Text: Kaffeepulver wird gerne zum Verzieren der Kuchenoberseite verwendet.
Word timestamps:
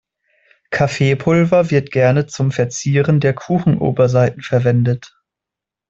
Kaffeepulver 0.71 1.69
wird 1.69 1.91
gerne 1.91 2.25
zum 2.25 2.49
Verzieren 2.51 3.19
der 3.19 3.35
Kuchenoberseite 3.35 4.41
verwendet. 4.41 5.13